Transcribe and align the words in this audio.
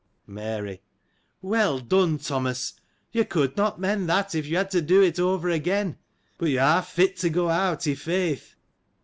Mary.— 0.25 0.81
Well 1.43 1.77
done, 1.77 2.17
Thomas! 2.17 2.73
you 3.11 3.23
could 3.23 3.55
not 3.55 3.79
mend 3.79 4.09
that, 4.09 4.33
if 4.33 4.47
you 4.47 4.57
had 4.57 4.69
it 4.69 4.71
to 4.71 4.81
do 4.81 5.13
over 5.29 5.47
again: 5.47 5.99
but, 6.39 6.47
you 6.49 6.57
are 6.59 6.81
fit 6.81 7.17
to 7.17 7.29
go 7.29 7.51
out, 7.51 7.87
i' 7.87 7.93
faith 7.93 8.55